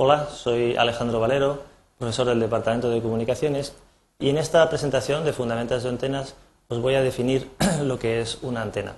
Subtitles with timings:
[0.00, 1.64] Hola, soy Alejandro Valero,
[1.98, 3.74] profesor del Departamento de Comunicaciones,
[4.20, 6.36] y en esta presentación de Fundamentos de Antenas
[6.68, 7.50] os voy a definir
[7.82, 8.94] lo que es una antena.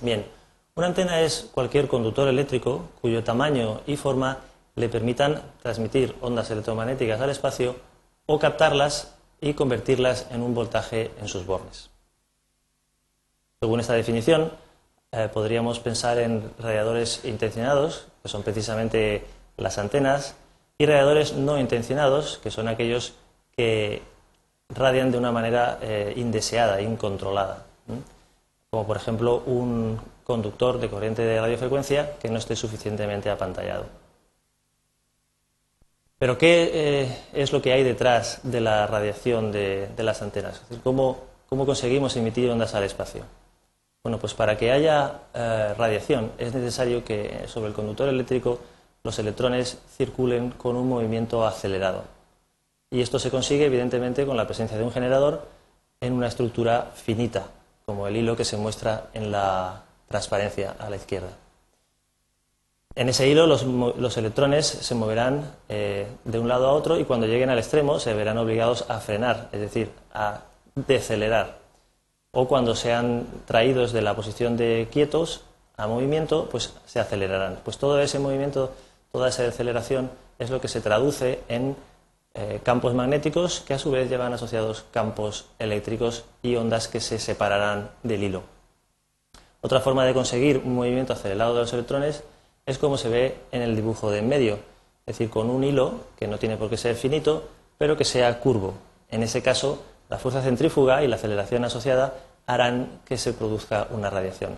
[0.00, 0.26] Bien,
[0.74, 4.38] una antena es cualquier conductor eléctrico cuyo tamaño y forma
[4.74, 7.76] le permitan transmitir ondas electromagnéticas al espacio
[8.26, 11.90] o captarlas y convertirlas en un voltaje en sus bornes.
[13.60, 14.50] Según esta definición,
[15.12, 19.24] eh, podríamos pensar en radiadores intencionados, que son precisamente
[19.56, 20.34] las antenas,
[20.78, 23.14] y radiadores no intencionados, que son aquellos
[23.56, 24.02] que
[24.68, 27.66] radian de una manera eh, indeseada, incontrolada.
[28.68, 33.86] Como por ejemplo un conductor de corriente de radiofrecuencia que no esté suficientemente apantallado.
[36.18, 40.62] Pero ¿qué eh, es lo que hay detrás de la radiación de, las antenas?
[40.82, 43.22] ¿cómo, conseguimos emitir ondas al espacio?
[44.06, 48.60] Bueno, pues para que haya eh, radiación es necesario que sobre el conductor eléctrico
[49.02, 52.04] los electrones circulen con un movimiento acelerado.
[52.88, 55.48] Y esto se consigue evidentemente con la presencia de un generador
[56.00, 57.48] en una estructura finita,
[57.84, 61.30] como el hilo que se muestra en la transparencia a la izquierda.
[62.94, 67.26] En ese hilo los, electrones se moverán eh, de un lado a otro y cuando
[67.26, 70.42] lleguen al extremo se verán obligados a frenar, es decir, a
[70.76, 71.65] decelerar.
[72.38, 75.40] O cuando sean traídos de la posición de quietos
[75.78, 77.60] a movimiento, pues se acelerarán.
[77.64, 78.74] Pues todo ese movimiento,
[79.10, 81.74] toda esa aceleración es lo que se traduce en
[82.34, 87.18] eh, campos magnéticos que a su vez llevan asociados campos eléctricos y ondas que se
[87.18, 88.42] separarán del hilo.
[89.62, 92.22] Otra forma de conseguir un movimiento acelerado de los electrones
[92.66, 94.56] es como se ve en el dibujo de en medio,
[95.06, 97.48] es decir, con un hilo que no tiene por qué ser finito,
[97.78, 98.74] pero que sea curvo.
[99.08, 102.14] En ese caso, la fuerza centrífuga y la aceleración asociada
[102.46, 104.54] harán que se produzca una radiación.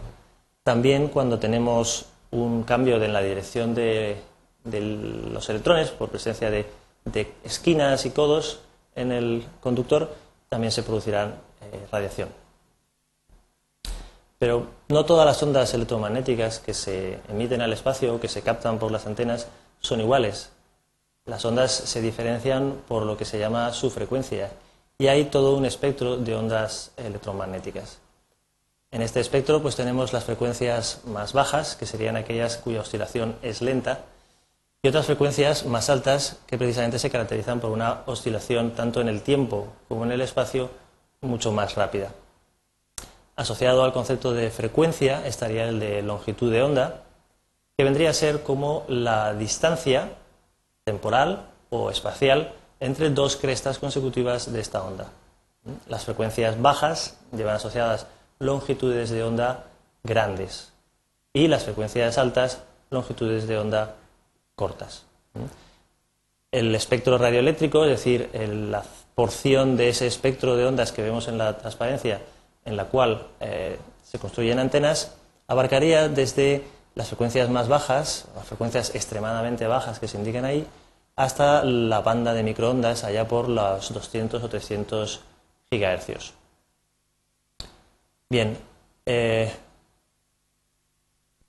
[0.62, 4.18] También cuando tenemos un cambio en la dirección de,
[4.64, 6.66] los electrones por presencia de,
[7.42, 8.60] esquinas y codos
[8.94, 10.14] en el conductor,
[10.50, 12.28] también se producirá eh, radiación.
[14.38, 18.78] Pero no todas las ondas electromagnéticas que se emiten al espacio o que se captan
[18.78, 19.48] por las antenas
[19.80, 20.52] son iguales.
[21.24, 24.50] Las ondas se diferencian por lo que se llama su frecuencia
[24.98, 27.98] y hay todo un espectro de ondas electromagnéticas.
[28.90, 33.62] En este espectro pues tenemos las frecuencias más bajas, que serían aquellas cuya oscilación es
[33.62, 34.00] lenta,
[34.82, 39.22] y otras frecuencias más altas que precisamente se caracterizan por una oscilación tanto en el
[39.22, 40.70] tiempo como en el espacio
[41.20, 42.12] mucho más rápida.
[43.36, 47.02] Asociado al concepto de frecuencia estaría el de longitud de onda,
[47.76, 50.10] que vendría a ser como la distancia
[50.84, 55.08] temporal o espacial entre dos crestas consecutivas de esta onda.
[55.88, 58.06] Las frecuencias bajas llevan asociadas
[58.38, 59.64] longitudes de onda
[60.02, 60.72] grandes
[61.32, 63.94] y las frecuencias altas longitudes de onda
[64.54, 65.04] cortas.
[66.50, 68.82] El espectro radioeléctrico, es decir, la
[69.14, 72.20] porción de ese espectro de ondas que vemos en la transparencia,
[72.64, 75.14] en la cual eh, se construyen antenas
[75.48, 76.64] abarcaría desde
[76.94, 80.66] las frecuencias más bajas, las frecuencias extremadamente bajas que se indican ahí,
[81.18, 85.20] hasta la banda de microondas allá por los 200 o 300
[85.68, 86.32] gigahercios.
[88.30, 88.56] Bien,
[89.04, 89.52] eh,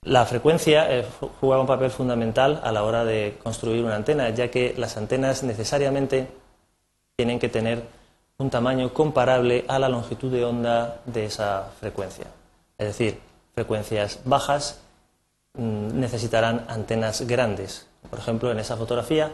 [0.02, 1.06] la frecuencia eh,
[1.40, 5.44] juega un papel fundamental a la hora de construir una antena, ya que las antenas
[5.44, 6.26] necesariamente
[7.14, 7.84] tienen que tener
[8.38, 12.26] un tamaño comparable a la longitud de onda de esa frecuencia.
[12.76, 13.20] Es decir,
[13.54, 14.80] frecuencias bajas
[15.54, 17.86] mm, necesitarán antenas grandes.
[18.08, 19.30] Por ejemplo, en esa fotografía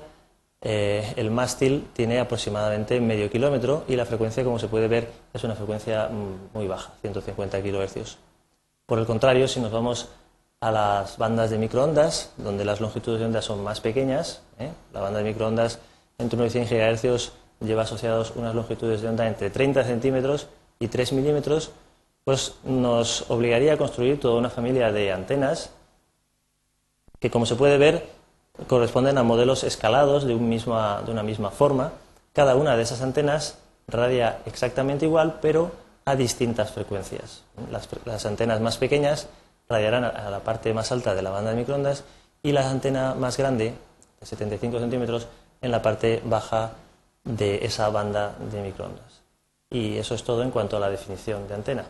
[0.63, 5.45] eh, el mástil tiene aproximadamente medio kilómetro y la frecuencia, como se puede ver, es
[5.45, 8.17] una frecuencia mm, muy baja, 150 kHz.
[8.87, 10.09] Por el contrario, si nos vamos
[10.61, 14.71] a las bandas de microondas, donde las longitudes de onda son más pequeñas, ¿eh?
[14.93, 15.79] la banda de microondas
[16.19, 20.89] entre 1 y 100 GHz lleva asociados unas longitudes de onda entre 30 centímetros y
[20.89, 21.71] 3 milímetros,
[22.25, 25.71] pues nos obligaría a construir toda una familia de antenas
[27.21, 28.07] que, como se puede ver,
[28.67, 31.93] corresponden a modelos escalados de, de una misma forma.
[32.33, 35.71] Cada una de esas antenas radia exactamente igual, pero
[36.05, 37.43] a distintas frecuencias.
[37.71, 39.29] Las, las, antenas más pequeñas
[39.69, 42.05] radiarán a la parte más alta de la banda de microondas
[42.43, 43.75] y la antena más grande,
[44.21, 45.27] de 75 centímetros,
[45.61, 46.73] en la parte baja
[47.25, 49.23] de esa banda de microondas.
[49.71, 51.85] Y eso es todo en cuanto a la definición de antena.